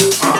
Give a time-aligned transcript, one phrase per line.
[0.00, 0.37] Uh-huh.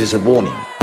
[0.00, 0.79] Is a warning.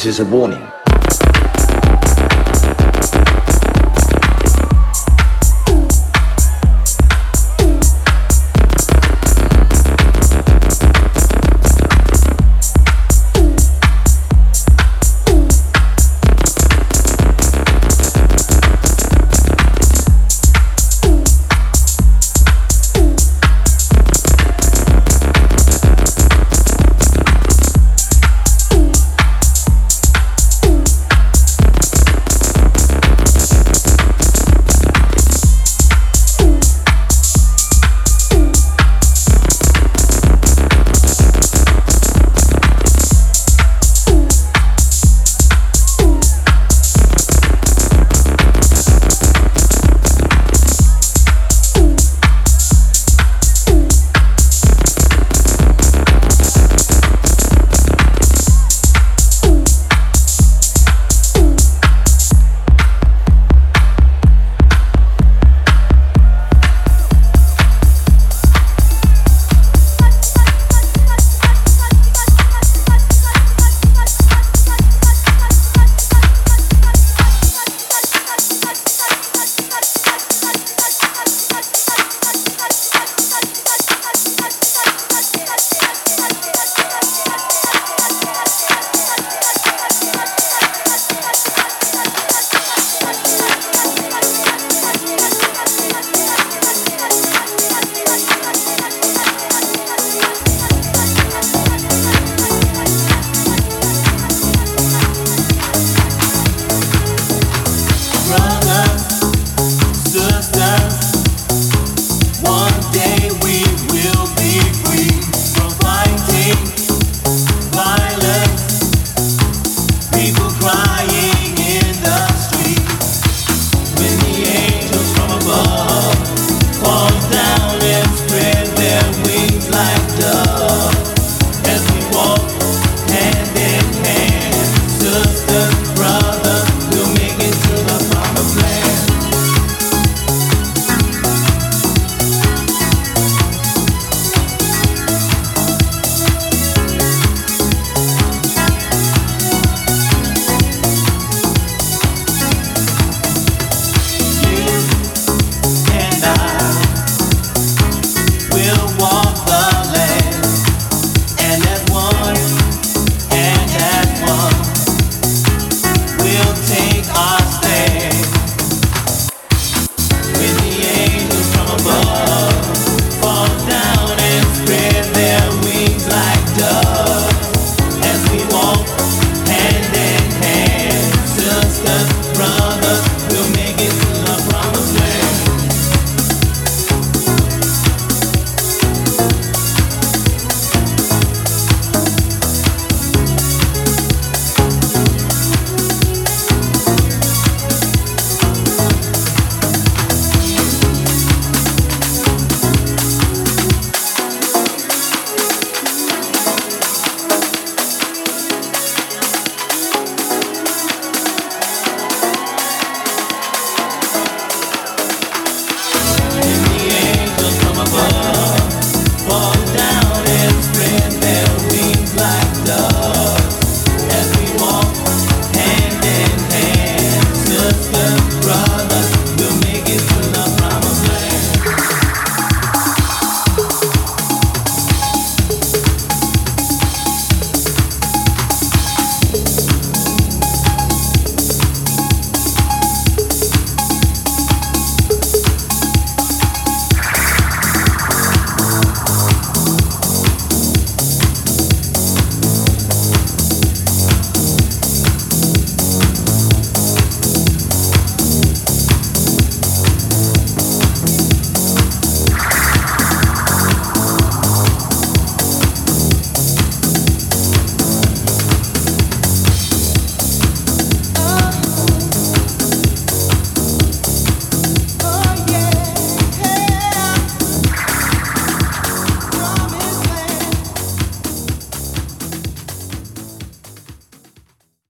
[0.00, 0.79] This is a warning.